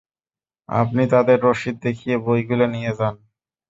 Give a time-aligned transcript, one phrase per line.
[0.69, 3.15] আপনি তাদের রসিদ দেখিয়ে বইগুলো নিয়ে যান।